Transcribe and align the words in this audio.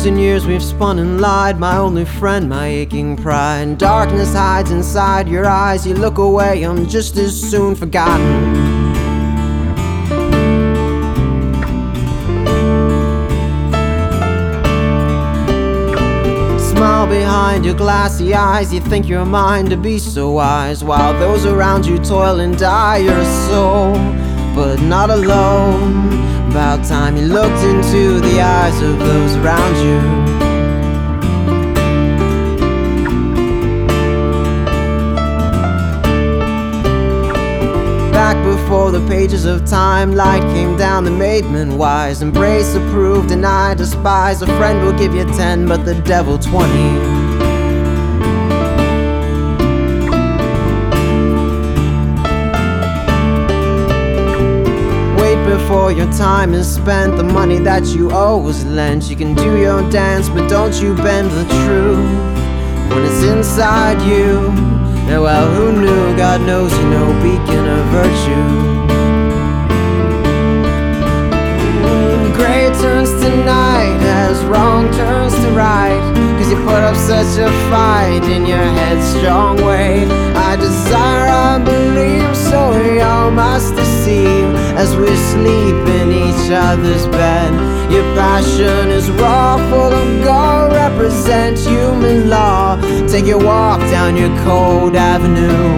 Years 0.00 0.06
and 0.06 0.18
years 0.18 0.46
we've 0.46 0.62
spun 0.62 0.98
and 0.98 1.20
lied, 1.20 1.60
my 1.60 1.76
only 1.76 2.06
friend, 2.06 2.48
my 2.48 2.66
aching 2.68 3.18
pride. 3.18 3.76
Darkness 3.76 4.32
hides 4.32 4.70
inside 4.70 5.28
your 5.28 5.46
eyes, 5.46 5.86
you 5.86 5.92
look 5.92 6.16
away, 6.16 6.62
I'm 6.62 6.88
just 6.88 7.18
as 7.18 7.38
soon 7.38 7.74
forgotten. 7.74 8.54
Smile 16.58 17.06
behind 17.06 17.66
your 17.66 17.74
glassy 17.74 18.32
eyes, 18.32 18.72
you 18.72 18.80
think 18.80 19.06
you're 19.06 19.26
mine 19.26 19.66
to 19.66 19.76
be 19.76 19.98
so 19.98 20.30
wise, 20.30 20.82
while 20.82 21.12
those 21.20 21.44
around 21.44 21.84
you 21.84 21.98
toil 21.98 22.40
and 22.40 22.58
die. 22.58 22.96
You're 22.96 23.18
a 23.18 23.48
soul, 23.50 23.92
but 24.54 24.80
not 24.80 25.10
alone. 25.10 26.39
About 26.50 26.84
time 26.84 27.16
you 27.16 27.26
looked 27.26 27.62
into 27.62 28.18
the 28.20 28.40
eyes 28.40 28.82
of 28.82 28.98
those 28.98 29.36
around 29.36 29.76
you. 29.86 30.00
Back 38.10 38.36
before 38.44 38.90
the 38.90 39.06
pages 39.06 39.44
of 39.44 39.64
time, 39.64 40.16
light 40.16 40.42
came 40.52 40.76
down 40.76 41.04
that 41.04 41.12
made 41.12 41.44
men 41.44 41.78
wise. 41.78 42.20
Embrace, 42.20 42.74
approve, 42.74 43.28
deny, 43.28 43.74
despise. 43.74 44.42
A 44.42 44.46
friend 44.58 44.84
will 44.84 44.98
give 44.98 45.14
you 45.14 45.24
ten, 45.36 45.68
but 45.68 45.84
the 45.84 45.94
devil 46.02 46.36
twenty. 46.36 47.19
Before 55.44 55.92
your 55.92 56.10
time 56.12 56.54
is 56.54 56.74
spent. 56.74 57.16
The 57.16 57.24
money 57.24 57.58
that 57.58 57.86
you 57.86 58.10
owe 58.12 58.46
is 58.48 58.64
lent. 58.64 59.08
You 59.10 59.16
can 59.16 59.34
do 59.34 59.58
your 59.58 59.88
dance, 59.90 60.28
but 60.28 60.48
don't 60.48 60.74
you 60.80 60.94
bend 60.94 61.30
the 61.30 61.44
truth 61.64 62.10
when 62.90 63.04
it's 63.04 63.22
inside 63.22 64.00
you. 64.02 64.48
And 65.10 65.22
well, 65.22 65.48
who 65.54 65.80
knew? 65.80 66.16
God 66.16 66.40
knows 66.42 66.72
you 66.72 66.86
know 66.90 67.08
beacon 67.22 67.66
of 67.76 67.84
virtue. 67.98 68.46
Gray 72.36 72.66
turns 72.80 73.10
to 73.22 73.30
night 73.44 74.00
as 74.26 74.44
wrong 74.44 74.90
turns 74.92 75.34
to 75.34 75.50
right. 75.52 76.00
Cause 76.38 76.50
you 76.50 76.56
put 76.64 76.82
up 76.88 76.96
such 76.96 77.38
a 77.38 77.50
fight 77.70 78.24
in 78.24 78.46
your 78.46 78.66
headstrong 78.78 79.56
way. 79.64 80.06
I 80.34 80.56
desire, 80.56 81.28
I 81.28 81.58
believe, 81.58 82.36
so 82.36 82.58
we 82.82 83.00
all 83.00 83.30
must 83.30 83.74
deceive 83.74 84.39
as 84.80 84.96
we 84.96 85.14
sleep 85.32 85.80
in 86.00 86.08
each 86.10 86.50
other's 86.50 87.06
bed. 87.08 87.52
Your 87.92 88.06
passion 88.16 88.88
is 88.88 89.10
raw, 89.10 89.58
full 89.68 89.92
of 89.92 90.24
gore, 90.24 90.70
represent 90.72 91.58
human 91.58 92.30
law. 92.30 92.80
Take 93.06 93.26
your 93.26 93.44
walk 93.44 93.80
down 93.94 94.16
your 94.16 94.34
cold 94.42 94.96
avenue. 94.96 95.68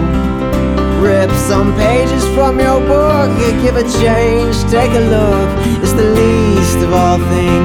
Rip 1.03 1.31
some 1.31 1.75
pages 1.75 2.23
from 2.35 2.61
your 2.61 2.79
book, 2.79 3.29
give 3.61 3.75
a 3.75 3.83
change, 4.03 4.55
take 4.71 4.93
a 5.01 5.03
look. 5.15 5.49
It's 5.83 5.95
the 6.01 6.09
least 6.21 6.77
of 6.85 6.93
all 6.93 7.19
things 7.33 7.62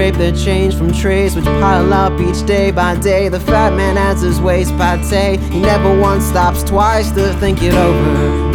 scrape 0.00 0.14
their 0.14 0.32
change 0.32 0.74
from 0.74 0.90
trays 0.90 1.36
which 1.36 1.44
pile 1.44 1.92
up 1.92 2.18
each 2.22 2.46
day 2.46 2.70
by 2.70 2.96
day. 3.00 3.28
The 3.28 3.38
fat 3.38 3.74
man 3.74 3.98
adds 3.98 4.22
his 4.22 4.40
waist 4.40 4.70
pate. 4.78 5.38
He 5.40 5.60
never 5.60 5.94
once 6.00 6.24
stops 6.24 6.62
twice 6.62 7.10
to 7.10 7.34
think 7.34 7.58
it 7.62 7.74
over. 7.74 8.50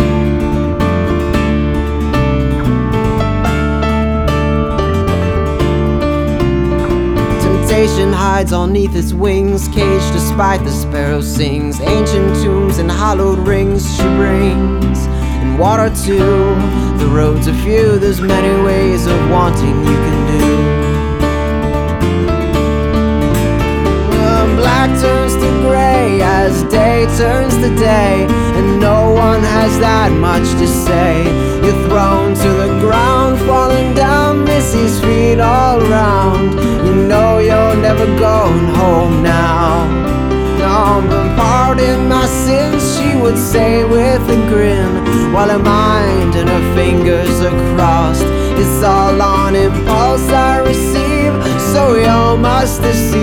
Temptation 7.43 8.11
hides 8.11 8.51
underneath 8.51 8.95
its 8.95 9.13
wings, 9.13 9.67
caged 9.67 10.13
despite 10.13 10.63
the 10.63 10.71
sparrow 10.71 11.21
sings. 11.21 11.79
Ancient 11.79 12.43
tombs 12.43 12.79
and 12.79 12.89
hollowed 12.89 13.37
rings 13.37 13.85
she 13.95 14.01
brings, 14.17 14.97
and 15.43 15.59
water 15.59 15.93
too. 16.03 16.55
The 16.97 17.07
roads 17.13 17.47
are 17.47 17.53
few, 17.61 17.99
there's 17.99 18.19
many 18.19 18.63
ways 18.63 19.05
of 19.05 19.29
wanting 19.29 19.77
you 19.85 19.95
can 20.05 20.14
black 24.85 25.01
turns 25.01 25.33
to 25.33 25.49
gray 25.61 26.21
as 26.21 26.63
day 26.63 27.05
turns 27.17 27.55
to 27.55 27.75
day, 27.75 28.25
and 28.57 28.79
no 28.79 29.11
one 29.11 29.41
has 29.41 29.79
that 29.79 30.11
much 30.11 30.47
to 30.59 30.67
say. 30.67 31.23
You're 31.63 31.81
thrown 31.87 32.35
to 32.35 32.49
the 32.63 32.79
ground, 32.79 33.39
falling 33.47 33.95
down, 33.95 34.43
Missy's 34.45 34.99
feet 35.01 35.39
all 35.39 35.81
around. 35.81 36.53
You 36.85 36.93
know 37.07 37.39
you're 37.39 37.75
never 37.75 38.05
going 38.19 38.67
home 38.81 39.23
now. 39.23 39.87
No, 40.59 41.01
pardon 41.35 42.07
my 42.07 42.25
sins, 42.27 42.83
she 42.95 43.15
would 43.15 43.37
say 43.37 43.83
with 43.83 44.21
a 44.29 44.39
grin, 44.49 45.33
while 45.33 45.49
her 45.49 45.59
mind 45.59 46.35
and 46.35 46.47
her 46.49 46.75
fingers 46.75 47.41
are 47.41 47.57
crossed. 47.75 48.25
It's 48.61 48.83
all 48.83 49.19
on 49.21 49.55
impulse 49.55 50.29
I 50.29 50.59
receive, 50.59 51.33
so 51.73 51.83
all 52.07 52.37
must 52.37 52.81
deceive 52.81 53.14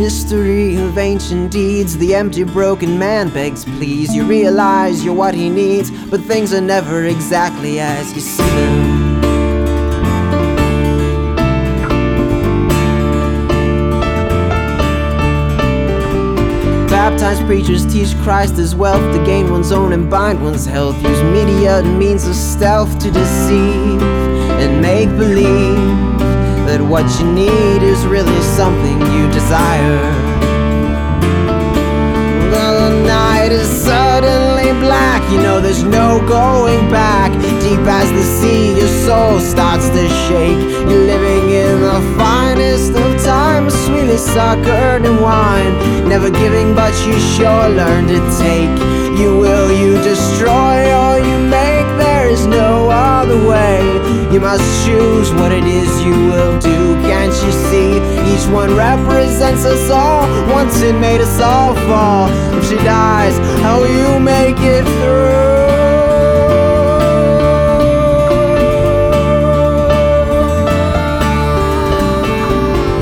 Mystery 0.00 0.76
of 0.76 0.96
ancient 0.96 1.52
deeds, 1.52 1.98
the 1.98 2.14
empty, 2.14 2.42
broken 2.42 2.98
man 2.98 3.28
begs, 3.28 3.66
please. 3.66 4.14
You 4.14 4.24
realize 4.24 5.04
you're 5.04 5.12
what 5.12 5.34
he 5.34 5.50
needs, 5.50 5.90
but 5.90 6.22
things 6.22 6.54
are 6.54 6.60
never 6.62 7.04
exactly 7.04 7.80
as 7.80 8.14
you 8.14 8.22
see 8.22 8.42
them. 8.42 9.20
Baptized 16.88 17.44
preachers 17.44 17.84
teach 17.92 18.16
Christ 18.22 18.54
as 18.54 18.74
wealth 18.74 19.14
to 19.14 19.22
gain 19.26 19.50
one's 19.50 19.70
own 19.70 19.92
and 19.92 20.08
bind 20.08 20.42
one's 20.42 20.64
health. 20.64 20.96
Use 21.02 21.22
media 21.24 21.80
and 21.80 21.98
means 21.98 22.26
of 22.26 22.34
stealth 22.34 22.98
to 23.00 23.10
deceive 23.10 24.00
and 24.00 24.80
make 24.80 25.10
believe 25.18 26.09
what 26.90 27.06
you 27.20 27.32
need 27.32 27.84
is 27.84 28.04
really 28.04 28.42
something 28.42 29.00
you 29.12 29.30
desire. 29.30 30.02
The 32.50 32.90
night 33.06 33.52
is 33.52 33.68
suddenly 33.68 34.72
black, 34.80 35.22
you 35.30 35.40
know 35.40 35.60
there's 35.60 35.84
no 35.84 36.18
going 36.26 36.90
back. 36.90 37.30
Deep 37.62 37.86
as 37.86 38.10
the 38.10 38.24
sea, 38.24 38.76
your 38.76 38.88
soul 39.06 39.38
starts 39.38 39.88
to 39.90 40.08
shake. 40.26 40.58
You're 40.88 41.06
living 41.14 41.50
in 41.50 41.80
the 41.80 42.00
finest 42.18 42.90
of 42.96 43.22
times, 43.22 43.72
sweetly 43.84 44.16
suckered 44.16 45.04
in 45.04 45.22
wine. 45.22 46.08
Never 46.08 46.28
giving, 46.28 46.74
but 46.74 46.92
you 47.06 47.16
sure 47.36 47.68
learn 47.68 48.08
to 48.08 48.18
take. 48.42 48.76
You 49.16 49.38
will, 49.38 49.70
you 49.70 49.94
destroy 50.02 50.90
all 50.90 51.18
you 51.20 51.38
make. 51.48 51.69
Is 52.30 52.46
no 52.46 52.88
other 52.88 53.44
way. 53.48 53.82
You 54.32 54.38
must 54.38 54.62
choose 54.86 55.32
what 55.32 55.50
it 55.50 55.64
is 55.64 55.90
you 56.04 56.12
will 56.12 56.60
do. 56.60 56.94
Can't 57.02 57.34
you 57.44 57.52
see? 57.68 57.96
Each 58.32 58.46
one 58.54 58.76
represents 58.76 59.64
us 59.64 59.90
all. 59.90 60.28
Once 60.52 60.80
it 60.80 60.94
made 60.94 61.20
us 61.20 61.40
all 61.40 61.74
fall. 61.88 62.28
If 62.56 62.68
she 62.68 62.76
dies, 62.76 63.36
how 63.62 63.80
will 63.80 63.88
you 63.88 64.20
make 64.20 64.54
it 64.60 64.84
through? 64.84 65.50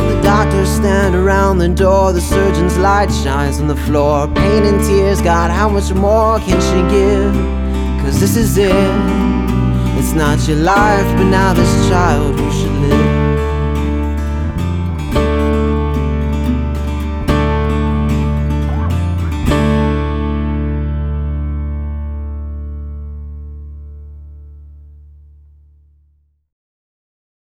The 0.08 0.22
doctors 0.22 0.70
stand 0.70 1.14
around 1.14 1.58
the 1.58 1.68
door. 1.68 2.14
The 2.14 2.22
surgeon's 2.22 2.78
light 2.78 3.12
shines 3.12 3.60
on 3.60 3.68
the 3.68 3.76
floor. 3.76 4.26
Pain 4.28 4.64
and 4.64 4.82
tears, 4.86 5.20
God, 5.20 5.50
how 5.50 5.68
much 5.68 5.92
more 5.92 6.38
can 6.38 6.58
she 6.62 6.80
give? 6.90 7.57
Cause 8.08 8.20
this 8.20 8.36
is 8.38 8.56
it. 8.56 8.72
It's 9.98 10.14
not 10.14 10.48
your 10.48 10.56
life, 10.56 11.04
but 11.18 11.24
now 11.24 11.52
this 11.52 11.70
child 11.90 12.34